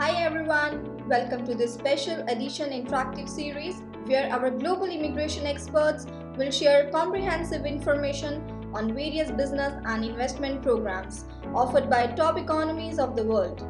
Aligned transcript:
Hi 0.00 0.12
everyone, 0.12 1.06
welcome 1.08 1.44
to 1.44 1.54
this 1.54 1.74
special 1.74 2.22
edition 2.26 2.70
interactive 2.70 3.28
series 3.28 3.82
where 4.06 4.32
our 4.32 4.50
global 4.50 4.86
immigration 4.86 5.44
experts 5.44 6.06
will 6.38 6.50
share 6.50 6.88
comprehensive 6.90 7.66
information 7.66 8.40
on 8.72 8.94
various 8.94 9.30
business 9.30 9.74
and 9.84 10.02
investment 10.02 10.62
programs 10.62 11.26
offered 11.54 11.90
by 11.90 12.06
top 12.06 12.38
economies 12.38 12.98
of 12.98 13.14
the 13.14 13.22
world. 13.22 13.62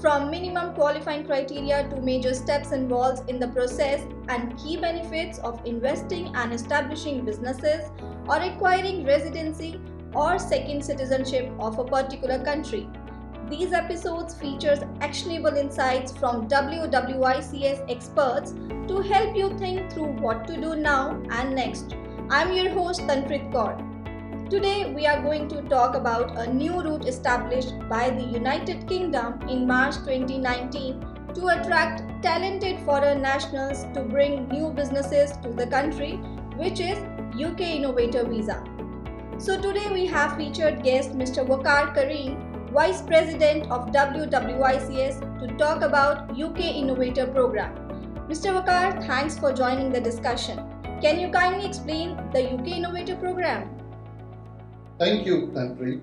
From 0.00 0.30
minimum 0.30 0.72
qualifying 0.72 1.26
criteria 1.26 1.86
to 1.90 2.00
major 2.00 2.32
steps 2.32 2.72
involved 2.72 3.28
in 3.28 3.38
the 3.38 3.48
process 3.48 4.06
and 4.30 4.56
key 4.56 4.78
benefits 4.78 5.38
of 5.40 5.60
investing 5.66 6.34
and 6.34 6.54
establishing 6.54 7.26
businesses 7.26 7.90
or 8.26 8.36
acquiring 8.36 9.04
residency 9.04 9.78
or 10.14 10.38
second 10.38 10.82
citizenship 10.82 11.52
of 11.58 11.78
a 11.78 11.84
particular 11.84 12.42
country. 12.42 12.88
These 13.50 13.74
episodes 13.74 14.32
features 14.34 14.78
actionable 15.02 15.54
insights 15.54 16.16
from 16.16 16.48
WWICS 16.48 17.84
experts 17.90 18.52
to 18.88 19.02
help 19.02 19.36
you 19.36 19.50
think 19.58 19.92
through 19.92 20.12
what 20.22 20.46
to 20.46 20.56
do 20.58 20.74
now 20.76 21.22
and 21.30 21.54
next. 21.54 21.94
I'm 22.30 22.54
your 22.54 22.70
host 22.70 23.02
Tanpreet 23.02 23.52
Kaur. 23.52 23.78
Today 24.48 24.94
we 24.94 25.06
are 25.06 25.22
going 25.22 25.46
to 25.48 25.60
talk 25.62 25.94
about 25.94 26.38
a 26.38 26.52
new 26.52 26.80
route 26.80 27.06
established 27.06 27.74
by 27.86 28.08
the 28.08 28.24
United 28.24 28.88
Kingdom 28.88 29.46
in 29.46 29.66
March 29.66 29.96
2019 29.96 31.34
to 31.34 31.48
attract 31.48 32.22
talented 32.22 32.80
foreign 32.86 33.20
nationals 33.20 33.84
to 33.92 34.00
bring 34.00 34.48
new 34.48 34.70
businesses 34.70 35.36
to 35.42 35.50
the 35.50 35.66
country, 35.66 36.16
which 36.56 36.80
is 36.80 36.96
UK 37.38 37.60
Innovator 37.76 38.24
Visa. 38.24 38.64
So 39.36 39.60
today 39.60 39.92
we 39.92 40.06
have 40.06 40.36
featured 40.38 40.82
guest 40.82 41.12
Mr. 41.12 41.46
Waquar 41.46 41.94
Karim, 41.94 42.53
Vice 42.74 43.02
President 43.02 43.70
of 43.70 43.92
WWICS 43.92 45.20
to 45.38 45.46
talk 45.56 45.82
about 45.82 46.30
UK 46.36 46.58
Innovator 46.74 47.24
Program. 47.24 47.72
Mr. 48.28 48.50
Waquar, 48.52 49.06
thanks 49.06 49.38
for 49.38 49.52
joining 49.52 49.92
the 49.92 50.00
discussion. 50.00 50.58
Can 51.00 51.20
you 51.20 51.28
kindly 51.28 51.66
explain 51.66 52.16
the 52.32 52.42
UK 52.52 52.78
Innovator 52.78 53.14
Program? 53.14 53.70
Thank 54.98 55.24
you, 55.24 55.52
Tanpreet. 55.54 56.00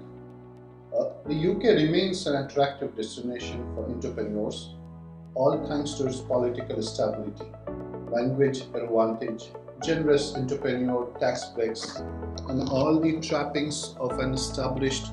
Uh, 0.97 1.09
the 1.27 1.51
UK 1.51 1.75
remains 1.75 2.25
an 2.25 2.37
attractive 2.45 2.95
destination 2.95 3.59
for 3.75 3.83
entrepreneurs, 3.89 4.75
all 5.35 5.67
thanks 5.67 5.95
to 5.95 6.07
its 6.07 6.21
political 6.21 6.81
stability, 6.81 7.51
language 8.09 8.61
advantage, 8.73 9.51
generous 9.83 10.35
entrepreneur 10.35 11.05
tax 11.19 11.47
breaks, 11.53 11.97
and 12.47 12.69
all 12.69 12.97
the 12.97 13.19
trappings 13.19 13.93
of 13.99 14.19
an 14.19 14.33
established, 14.33 15.11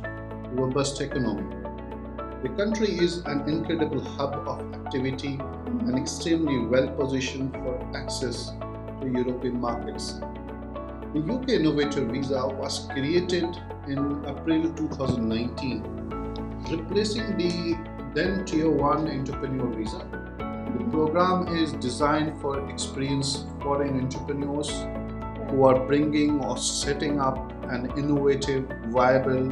robust 0.58 1.00
economy. 1.00 1.46
The 2.42 2.48
country 2.50 2.88
is 2.88 3.18
an 3.26 3.48
incredible 3.48 4.00
hub 4.00 4.34
of 4.46 4.60
activity 4.74 5.38
and 5.66 5.98
extremely 5.98 6.58
well 6.66 6.88
positioned 6.88 7.52
for 7.52 7.74
access 7.96 8.50
to 9.00 9.08
European 9.08 9.60
markets. 9.60 10.20
The 11.14 11.20
UK 11.34 11.48
Innovator 11.60 12.04
Visa 12.04 12.46
was 12.46 12.86
created 12.92 13.46
in 13.86 14.24
April 14.26 14.70
2019, 14.74 15.82
replacing 16.70 17.36
the 17.38 17.78
then 18.14 18.44
Tier 18.44 18.70
1 18.70 19.08
Entrepreneur 19.08 19.68
Visa. 19.74 20.06
The 20.76 20.84
program 20.90 21.56
is 21.56 21.72
designed 21.72 22.40
for 22.40 22.68
experienced 22.68 23.46
foreign 23.62 24.00
entrepreneurs 24.00 24.70
who 25.48 25.64
are 25.64 25.78
bringing 25.86 26.40
or 26.44 26.58
setting 26.58 27.20
up 27.20 27.52
an 27.64 27.90
innovative, 27.96 28.70
viable, 28.88 29.48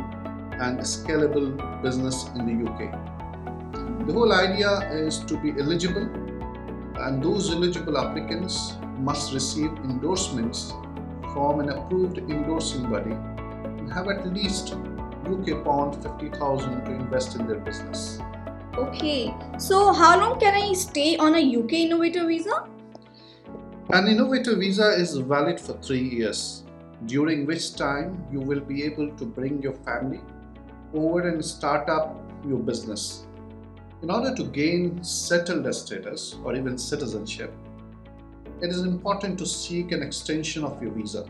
and 0.60 0.78
scalable 0.80 1.82
business 1.82 2.28
in 2.34 2.46
the 2.46 2.70
UK. 2.70 4.06
The 4.06 4.12
whole 4.12 4.32
idea 4.32 4.90
is 4.92 5.18
to 5.20 5.36
be 5.36 5.50
eligible, 5.58 6.08
and 7.00 7.22
those 7.22 7.50
eligible 7.52 7.98
applicants 7.98 8.74
must 8.98 9.32
receive 9.34 9.70
endorsements 9.84 10.72
from 11.32 11.60
an 11.60 11.68
approved 11.68 12.18
endorsing 12.18 12.90
body 12.90 13.12
and 13.12 13.92
have 13.92 14.08
at 14.08 14.26
least 14.32 14.74
UK 15.26 15.64
pound 15.64 16.02
50,000 16.02 16.84
to 16.84 16.90
invest 16.92 17.34
in 17.36 17.46
their 17.46 17.58
business. 17.58 18.20
Okay, 18.76 19.34
so 19.58 19.92
how 19.92 20.18
long 20.18 20.38
can 20.38 20.54
I 20.54 20.72
stay 20.72 21.16
on 21.16 21.34
a 21.34 21.56
UK 21.56 21.72
Innovator 21.72 22.26
Visa? 22.26 22.68
An 23.90 24.08
innovator 24.08 24.56
visa 24.56 24.88
is 24.88 25.16
valid 25.16 25.60
for 25.60 25.74
3 25.74 25.98
years, 25.98 26.64
during 27.06 27.46
which 27.46 27.76
time 27.76 28.26
you 28.32 28.40
will 28.40 28.60
be 28.60 28.82
able 28.84 29.10
to 29.16 29.24
bring 29.24 29.62
your 29.62 29.74
family 29.84 30.20
over 30.94 31.28
and 31.28 31.44
start 31.44 31.88
up 31.88 32.16
your 32.46 32.58
business. 32.58 33.26
In 34.02 34.10
order 34.10 34.34
to 34.34 34.44
gain 34.44 35.02
settled 35.02 35.72
status 35.74 36.36
or 36.44 36.54
even 36.54 36.76
citizenship, 36.78 37.52
it 38.62 38.70
is 38.70 38.80
important 38.80 39.38
to 39.38 39.46
seek 39.46 39.92
an 39.92 40.02
extension 40.02 40.64
of 40.64 40.82
your 40.82 40.92
visa, 40.92 41.22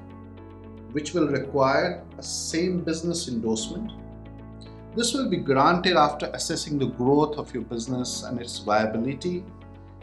which 0.93 1.13
will 1.13 1.29
require 1.29 2.05
a 2.19 2.23
same 2.23 2.81
business 2.81 3.29
endorsement. 3.29 3.93
This 4.95 5.13
will 5.13 5.29
be 5.29 5.37
granted 5.37 5.97
after 5.97 6.31
assessing 6.33 6.79
the 6.79 6.87
growth 6.87 7.37
of 7.37 7.53
your 7.53 7.65
business 7.65 8.23
and 8.23 8.41
its 8.41 8.61
viability. 8.61 9.45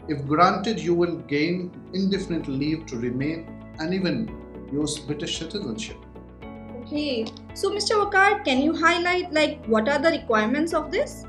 If 0.06 0.26
granted, 0.26 0.78
you 0.78 0.94
will 0.94 1.16
gain 1.16 1.70
indefinite 1.94 2.46
leave 2.46 2.86
to 2.86 2.96
remain 2.96 3.74
and 3.78 3.94
even 3.94 4.28
use 4.70 4.98
British 4.98 5.38
citizenship. 5.38 5.96
Okay, 6.84 7.24
so 7.54 7.70
Mr. 7.70 7.96
Waquar, 7.96 8.44
can 8.44 8.60
you 8.60 8.76
highlight 8.76 9.32
like 9.32 9.64
what 9.64 9.88
are 9.88 9.98
the 9.98 10.10
requirements 10.10 10.74
of 10.74 10.90
this? 10.90 11.24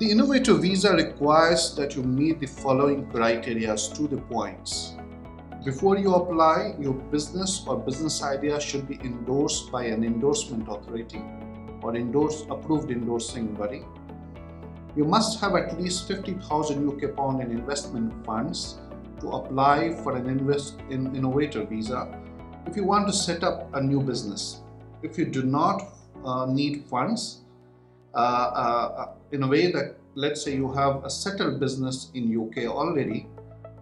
The 0.00 0.10
innovator 0.10 0.54
visa 0.54 0.92
requires 0.96 1.76
that 1.76 1.94
you 1.94 2.02
meet 2.02 2.40
the 2.40 2.46
following 2.46 3.06
criteria 3.06 3.76
to 3.76 4.08
the 4.08 4.16
points. 4.16 4.96
Before 5.64 5.96
you 5.96 6.16
apply, 6.16 6.74
your 6.80 6.94
business 6.94 7.62
or 7.68 7.78
business 7.78 8.20
idea 8.20 8.60
should 8.60 8.88
be 8.88 8.98
endorsed 9.04 9.70
by 9.70 9.84
an 9.84 10.02
endorsement 10.02 10.66
authority 10.68 11.22
or 11.80 11.94
endorse, 11.94 12.42
approved 12.50 12.90
endorsing 12.90 13.54
body. 13.54 13.84
You 14.96 15.04
must 15.04 15.38
have 15.40 15.54
at 15.54 15.80
least 15.80 16.08
50,000 16.08 16.88
UK 16.88 17.14
pound 17.14 17.42
in 17.42 17.52
investment 17.52 18.12
funds 18.26 18.80
to 19.20 19.28
apply 19.28 19.94
for 20.02 20.16
an 20.16 20.28
invest 20.28 20.80
in 20.90 21.14
innovator 21.14 21.64
visa 21.64 22.18
if 22.66 22.76
you 22.76 22.84
want 22.84 23.06
to 23.06 23.12
set 23.12 23.42
up 23.44 23.68
a 23.74 23.80
new 23.80 24.00
business. 24.00 24.60
If 25.02 25.18
you 25.18 25.24
do 25.24 25.42
not 25.42 25.82
uh, 26.24 26.46
need 26.46 26.84
funds, 26.84 27.42
uh, 28.14 28.18
uh, 28.18 29.06
in 29.32 29.42
a 29.42 29.48
way 29.48 29.72
that 29.72 29.96
let's 30.14 30.44
say 30.44 30.54
you 30.54 30.70
have 30.72 31.04
a 31.04 31.10
settled 31.10 31.58
business 31.58 32.10
in 32.14 32.36
UK 32.38 32.66
already 32.66 33.26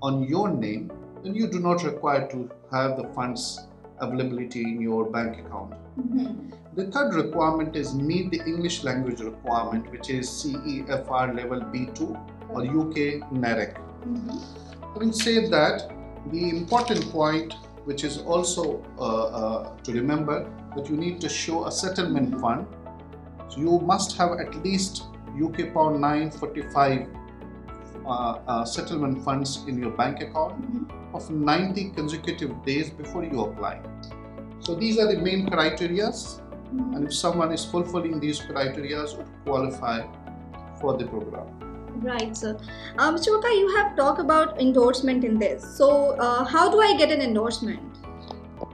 on 0.02 0.22
your 0.22 0.48
name, 0.48 0.92
then 1.22 1.34
you 1.34 1.46
do 1.48 1.58
not 1.58 1.82
require 1.82 2.28
to 2.28 2.50
have 2.70 2.96
the 2.96 3.08
funds 3.14 3.66
availability 4.00 4.62
in 4.62 4.80
your 4.80 5.10
bank 5.10 5.38
account. 5.38 5.74
Mm-hmm. 5.98 6.50
The 6.74 6.86
third 6.86 7.14
requirement 7.14 7.76
is 7.76 7.94
meet 7.94 8.30
the 8.30 8.42
English 8.46 8.84
language 8.84 9.20
requirement, 9.20 9.90
which 9.90 10.08
is 10.08 10.28
CEFR 10.28 11.34
level 11.34 11.60
B2 11.60 12.00
or 12.48 12.62
UK 12.62 13.28
NARIC. 13.32 13.74
Mm-hmm. 13.74 14.92
Having 14.94 15.12
said 15.12 15.50
that, 15.50 15.90
the 16.30 16.48
important 16.50 17.10
point, 17.10 17.54
which 17.90 18.04
is 18.04 18.18
also 18.18 18.64
uh, 18.98 19.04
uh, 19.04 19.76
to 19.82 19.92
remember, 19.92 20.48
that 20.76 20.88
you 20.88 20.96
need 20.96 21.20
to 21.20 21.28
show 21.28 21.66
a 21.66 21.72
settlement 21.72 22.40
fund. 22.40 22.66
So 23.48 23.58
you 23.58 23.80
must 23.80 24.16
have 24.16 24.38
at 24.38 24.54
least 24.64 25.06
UK 25.46 25.74
pound 25.74 26.00
945 26.00 27.08
uh, 28.06 28.10
uh, 28.10 28.64
settlement 28.64 29.24
funds 29.24 29.64
in 29.66 29.82
your 29.82 29.90
bank 29.90 30.22
account 30.22 30.62
Mm-hmm. 30.62 31.16
of 31.16 31.28
90 31.30 31.90
consecutive 31.90 32.52
days 32.64 32.90
before 32.90 33.24
you 33.24 33.40
apply. 33.40 33.80
So 34.60 34.76
these 34.76 34.98
are 35.00 35.08
the 35.12 35.18
main 35.18 35.48
criterias, 35.48 36.40
and 36.70 37.04
if 37.04 37.12
someone 37.12 37.52
is 37.52 37.64
fulfilling 37.64 38.20
these 38.20 38.38
criterias, 38.38 39.16
would 39.16 39.30
qualify 39.44 40.06
for 40.80 40.96
the 40.96 41.06
program. 41.06 41.48
Right, 42.08 42.36
sir. 42.36 42.56
Mr. 42.96 43.28
Waquar, 43.34 43.58
you 43.58 43.76
have 43.76 43.96
talked 43.96 44.20
about 44.20 44.60
endorsement 44.60 45.24
in 45.24 45.38
this. 45.38 45.64
So, 45.76 46.12
uh, 46.26 46.44
how 46.44 46.70
do 46.70 46.80
I 46.80 46.96
get 46.96 47.10
an 47.10 47.20
endorsement? 47.20 47.89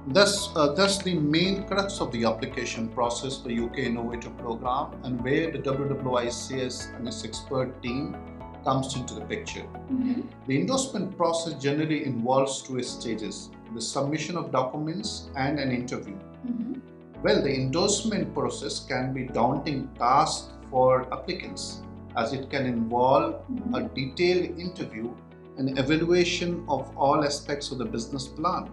Thus, 0.08 0.55
uh, 0.55 0.73
thus 0.73 1.03
the 1.03 1.14
main 1.14 1.64
crux 1.64 2.00
of 2.00 2.12
the 2.12 2.25
application 2.25 2.88
process 2.88 3.38
for 3.38 3.50
UK 3.50 3.79
Innovator 3.79 4.31
Program 4.31 4.93
and 5.03 5.20
where 5.23 5.50
the 5.50 5.58
WWICS 5.58 6.97
and 6.97 7.08
its 7.08 7.25
expert 7.25 7.82
team 7.82 8.17
comes 8.62 8.94
into 8.94 9.14
the 9.14 9.23
picture. 9.23 9.62
Mm-hmm. 9.62 10.23
The 10.47 10.61
endorsement 10.61 11.17
process 11.17 11.55
generally 11.55 12.05
involves 12.05 12.62
two 12.62 12.82
stages 12.82 13.50
the 13.75 13.81
submission 13.81 14.37
of 14.37 14.53
documents 14.53 15.29
and 15.37 15.58
an 15.58 15.73
interview. 15.73 16.14
Mm-hmm. 16.47 16.75
Well, 17.23 17.43
the 17.43 17.55
endorsement 17.55 18.32
process 18.32 18.85
can 18.87 19.12
be 19.12 19.25
daunting 19.25 19.88
task 19.99 20.50
for 20.70 21.12
applicants 21.12 21.82
as 22.17 22.32
it 22.32 22.49
can 22.49 22.64
involve 22.64 23.43
a 23.75 23.82
detailed 23.82 24.59
interview 24.59 25.12
and 25.59 25.79
evaluation 25.79 26.64
of 26.69 26.97
all 26.97 27.25
aspects 27.25 27.73
of 27.73 27.79
the 27.79 27.85
business 27.85 28.29
plan. 28.29 28.70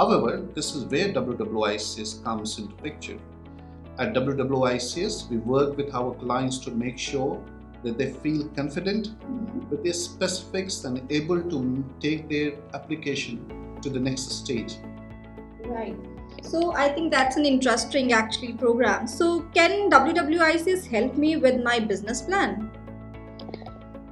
However, 0.00 0.48
this 0.54 0.74
is 0.74 0.84
where 0.84 1.12
WWICS 1.12 2.24
comes 2.24 2.58
into 2.58 2.74
picture. 2.76 3.18
At 3.98 4.14
WWICS, 4.14 5.28
we 5.28 5.36
work 5.36 5.76
with 5.76 5.94
our 5.94 6.14
clients 6.14 6.56
to 6.60 6.70
make 6.70 6.98
sure 6.98 7.38
that 7.82 7.98
they 7.98 8.10
feel 8.10 8.48
confident 8.56 9.10
with 9.68 9.84
their 9.84 9.92
specifics 9.92 10.84
and 10.84 11.02
able 11.12 11.42
to 11.42 11.84
take 12.00 12.30
their 12.30 12.52
application 12.72 13.44
to 13.82 13.90
the 13.90 14.00
next 14.00 14.32
stage. 14.32 14.78
Right. 15.66 15.96
So 16.44 16.72
I 16.72 16.88
think 16.88 17.12
that's 17.12 17.36
an 17.36 17.44
interesting 17.44 18.14
actually 18.14 18.54
program. 18.54 19.06
So 19.06 19.42
can 19.52 19.90
WWICs 19.90 20.86
help 20.86 21.18
me 21.18 21.36
with 21.36 21.62
my 21.62 21.78
business 21.78 22.22
plan? 22.22 22.70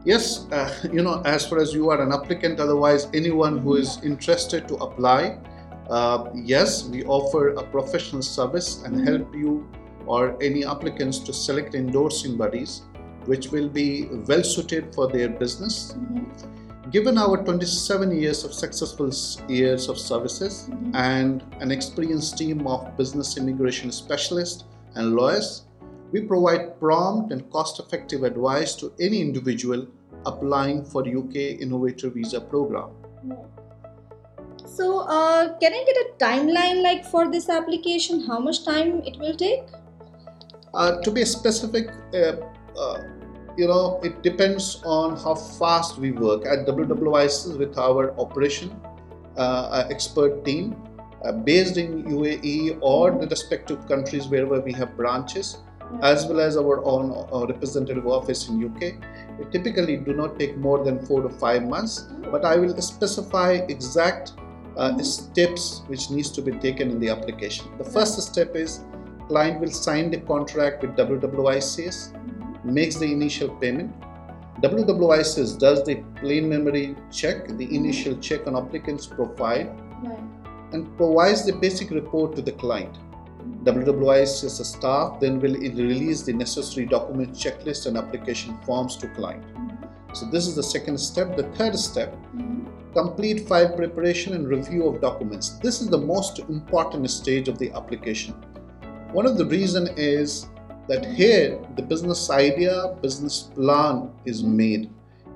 Yes, 0.04 0.46
uh, 0.52 0.68
you 0.92 1.02
know, 1.02 1.22
as 1.24 1.46
far 1.46 1.60
as 1.60 1.72
you 1.72 1.88
are 1.88 2.02
an 2.02 2.12
applicant, 2.12 2.60
otherwise 2.60 3.08
anyone 3.14 3.56
who 3.56 3.76
is 3.76 3.98
interested 4.02 4.68
to 4.68 4.74
apply, 4.76 5.38
uh, 5.88 6.30
yes, 6.34 6.84
we 6.84 7.04
offer 7.04 7.50
a 7.50 7.62
professional 7.62 8.22
service 8.22 8.82
and 8.84 9.06
help 9.08 9.34
you 9.34 9.66
or 10.06 10.36
any 10.42 10.64
applicants 10.64 11.18
to 11.18 11.32
select 11.32 11.74
endorsing 11.74 12.36
bodies 12.36 12.82
which 13.26 13.48
will 13.52 13.68
be 13.68 14.08
well 14.26 14.42
suited 14.42 14.94
for 14.94 15.06
their 15.08 15.28
business. 15.28 15.94
Given 16.90 17.18
our 17.18 17.44
27 17.44 18.18
years 18.18 18.44
of 18.44 18.54
successful 18.54 19.10
years 19.48 19.90
of 19.90 19.98
services 19.98 20.66
Mhm. 20.70 20.94
and 20.94 21.42
an 21.60 21.70
experienced 21.70 22.38
team 22.38 22.66
of 22.66 22.96
business 22.96 23.36
immigration 23.36 23.92
specialists 23.92 24.64
and 24.94 25.14
lawyers, 25.14 25.66
we 26.12 26.22
provide 26.22 26.80
prompt 26.80 27.30
and 27.32 27.50
cost 27.50 27.78
effective 27.80 28.22
advice 28.22 28.74
to 28.76 28.92
any 28.98 29.20
individual 29.20 29.86
applying 30.24 30.82
for 30.82 31.06
UK 31.06 31.58
Innovator 31.60 32.08
Visa 32.08 32.40
program. 32.40 32.88
So 34.76 35.00
uh, 35.00 35.58
can 35.58 35.72
I 35.72 35.84
get 35.84 35.96
a 35.96 36.06
timeline 36.22 36.82
like 36.82 37.04
for 37.04 37.30
this 37.30 37.48
application? 37.48 38.26
How 38.26 38.38
much 38.38 38.64
time 38.64 39.02
it 39.04 39.18
will 39.18 39.34
take? 39.34 39.62
Uh, 40.74 41.00
to 41.00 41.10
be 41.10 41.24
specific, 41.24 41.88
uh, 42.14 42.36
uh, 42.78 43.02
you 43.56 43.66
know, 43.66 43.98
it 44.04 44.22
depends 44.22 44.82
on 44.84 45.16
how 45.16 45.34
fast 45.34 45.98
we 45.98 46.12
work 46.12 46.46
at 46.46 46.66
WWIC 46.66 47.58
with 47.58 47.78
our 47.78 48.12
operation 48.20 48.70
uh, 49.36 49.40
uh, 49.40 49.88
expert 49.90 50.44
team 50.44 50.76
uh, 51.24 51.32
based 51.32 51.76
in 51.76 52.04
UAE 52.04 52.78
or 52.80 53.10
the 53.10 53.26
respective 53.26 53.88
countries 53.88 54.28
wherever 54.28 54.60
we 54.60 54.72
have 54.72 54.96
branches, 54.96 55.58
as 56.02 56.26
well 56.26 56.40
as 56.40 56.56
our 56.56 56.84
own 56.84 57.10
uh, 57.32 57.46
representative 57.46 58.06
office 58.06 58.48
in 58.48 58.64
UK. 58.64 58.82
It 59.40 59.50
typically 59.50 59.96
do 59.96 60.12
not 60.12 60.38
take 60.38 60.56
more 60.56 60.84
than 60.84 61.04
four 61.06 61.22
to 61.22 61.28
five 61.28 61.64
months, 61.64 62.06
but 62.30 62.44
I 62.44 62.56
will 62.56 62.80
specify 62.80 63.52
exact 63.68 64.32
uh, 64.76 64.96
steps 64.98 65.82
which 65.86 66.10
needs 66.10 66.30
to 66.30 66.42
be 66.42 66.52
taken 66.52 66.90
in 66.90 67.00
the 67.00 67.08
application. 67.08 67.66
The 67.78 67.84
first 67.84 68.20
step 68.20 68.54
is 68.54 68.84
client 69.28 69.60
will 69.60 69.70
sign 69.70 70.10
the 70.10 70.18
contract 70.20 70.82
with 70.82 70.96
WWICS, 70.96 72.64
makes 72.64 72.96
the 72.96 73.10
initial 73.12 73.50
payment. 73.56 73.94
WWICS 74.62 75.58
does 75.58 75.84
the 75.84 75.96
plain 76.16 76.48
memory 76.48 76.96
check, 77.12 77.46
the 77.48 77.74
initial 77.74 78.16
check 78.16 78.46
on 78.46 78.56
applicant's 78.56 79.06
profile, 79.06 79.66
Right. 80.02 80.18
and 80.72 80.96
provides 80.96 81.44
the 81.44 81.52
basic 81.52 81.90
report 81.90 82.34
to 82.36 82.42
the 82.42 82.52
client. 82.52 82.98
WWICS 83.64 84.64
staff 84.64 85.20
then 85.20 85.40
will 85.40 85.54
release 85.54 86.22
the 86.22 86.32
necessary 86.32 86.86
document 86.86 87.32
checklist 87.32 87.86
and 87.86 87.96
application 87.96 88.58
forms 88.64 88.96
to 88.96 89.08
client. 89.08 89.44
So 90.12 90.26
this 90.26 90.46
is 90.46 90.54
the 90.56 90.62
second 90.62 90.98
step. 90.98 91.36
The 91.36 91.44
third 91.58 91.76
step 91.76 92.16
complete 92.92 93.48
file 93.48 93.74
preparation 93.74 94.34
and 94.34 94.48
review 94.48 94.86
of 94.86 95.00
documents. 95.00 95.58
This 95.58 95.80
is 95.80 95.88
the 95.88 95.98
most 95.98 96.38
important 96.40 97.10
stage 97.10 97.48
of 97.48 97.58
the 97.58 97.70
application. 97.72 98.34
One 99.12 99.26
of 99.26 99.38
the 99.38 99.46
reason 99.46 99.88
is 99.96 100.46
that 100.88 101.04
here 101.04 101.58
the 101.76 101.82
business 101.82 102.30
idea, 102.30 102.96
business 103.02 103.42
plan 103.54 104.10
is 104.24 104.42
made 104.42 104.90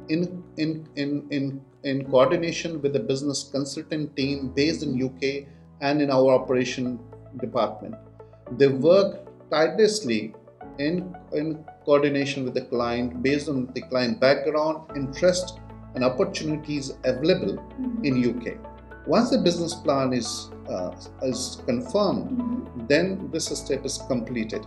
in 0.09 0.43
in 0.57 0.89
in 0.97 1.27
in, 1.31 1.61
in 1.85 2.05
coordination 2.11 2.81
with 2.83 2.93
the 2.93 3.01
business 3.01 3.49
consultant 3.51 4.17
team 4.17 4.49
based 4.49 4.83
in 4.83 5.03
UK 5.03 5.47
and 5.81 6.01
in 6.01 6.11
our 6.11 6.31
operation 6.33 6.99
department. 7.41 7.95
They 8.59 8.69
work 8.69 9.27
tirelessly 9.51 10.35
in 10.79 11.15
in 11.33 11.65
coordination 11.85 12.45
with 12.45 12.55
the 12.55 12.63
client 12.63 13.23
based 13.23 13.49
on 13.49 13.67
the 13.75 13.83
client 13.83 14.21
background, 14.21 14.97
interest, 14.97 15.59
and 15.95 16.05
opportunities 16.05 16.95
available 17.05 17.59
in 18.03 18.23
UK. 18.31 18.59
Once 19.07 19.31
the 19.31 19.39
business 19.39 19.75
plan 19.75 20.13
is 20.13 20.51
uh, 20.69 20.95
is 21.23 21.61
confirmed, 21.67 22.89
then 22.89 23.29
this 23.33 23.47
step 23.47 23.85
is 23.85 23.99
completed. 24.09 24.65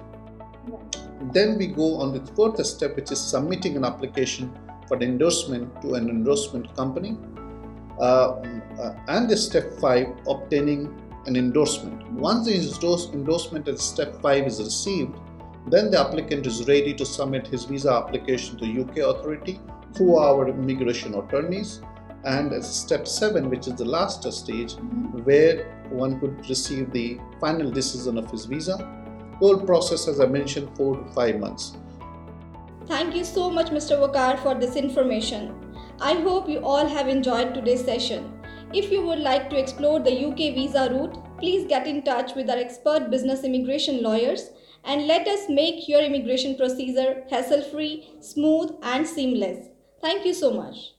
Then 1.31 1.57
we 1.57 1.67
go 1.67 1.95
on 2.01 2.11
the 2.13 2.19
fourth 2.33 2.63
step, 2.65 2.95
which 2.95 3.11
is 3.11 3.19
submitting 3.19 3.77
an 3.77 3.85
application 3.85 4.53
for 4.87 4.97
the 4.97 5.05
endorsement 5.05 5.81
to 5.81 5.95
an 5.95 6.09
endorsement 6.09 6.75
company, 6.75 7.17
uh, 7.99 8.33
uh, 8.79 8.95
and 9.07 9.29
the 9.29 9.37
step 9.37 9.79
five, 9.79 10.07
obtaining 10.27 10.93
an 11.25 11.35
endorsement. 11.35 12.11
Once 12.11 12.45
the 12.45 12.53
endorse- 12.53 13.13
endorsement 13.13 13.67
at 13.67 13.79
step 13.79 14.21
five 14.21 14.45
is 14.45 14.59
received, 14.59 15.15
then 15.67 15.89
the 15.89 15.99
applicant 15.99 16.45
is 16.45 16.67
ready 16.67 16.93
to 16.93 17.05
submit 17.05 17.47
his 17.47 17.63
visa 17.65 17.91
application 17.91 18.57
to 18.57 18.81
UK 18.81 18.97
authority 18.97 19.59
through 19.95 20.17
our 20.17 20.47
immigration 20.49 21.15
attorneys. 21.15 21.81
And 22.23 22.63
step 22.63 23.07
seven, 23.07 23.49
which 23.49 23.67
is 23.67 23.75
the 23.75 23.85
last 23.85 24.23
stage, 24.33 24.73
mm-hmm. 24.73 25.23
where 25.23 25.65
one 25.89 26.19
could 26.19 26.49
receive 26.49 26.91
the 26.91 27.19
final 27.39 27.69
decision 27.69 28.17
of 28.17 28.29
his 28.31 28.45
visa. 28.45 28.77
Whole 29.39 29.59
process, 29.59 30.07
as 30.07 30.19
I 30.19 30.25
mentioned, 30.25 30.75
four 30.75 30.97
to 30.97 31.11
five 31.13 31.39
months. 31.39 31.77
Thank 32.87 33.15
you 33.15 33.23
so 33.23 33.49
much, 33.49 33.67
Mr. 33.67 33.99
Waquar, 33.99 34.39
for 34.41 34.55
this 34.55 34.75
information. 34.75 35.53
I 35.99 36.13
hope 36.13 36.49
you 36.49 36.59
all 36.59 36.87
have 36.87 37.07
enjoyed 37.07 37.53
today's 37.53 37.83
session. 37.83 38.31
If 38.73 38.91
you 38.91 39.01
would 39.01 39.19
like 39.19 39.49
to 39.49 39.57
explore 39.57 39.99
the 39.99 40.25
UK 40.25 40.55
visa 40.55 40.89
route, 40.91 41.17
please 41.37 41.67
get 41.67 41.87
in 41.87 42.03
touch 42.03 42.35
with 42.35 42.49
our 42.49 42.57
expert 42.57 43.09
business 43.09 43.43
immigration 43.43 44.01
lawyers 44.01 44.49
and 44.83 45.07
let 45.07 45.27
us 45.27 45.47
make 45.49 45.87
your 45.87 46.01
immigration 46.01 46.55
procedure 46.55 47.23
hassle 47.29 47.63
free, 47.63 48.09
smooth, 48.19 48.71
and 48.83 49.07
seamless. 49.07 49.69
Thank 50.05 50.25
you 50.25 50.35
so 50.35 50.51
much. 50.51 50.94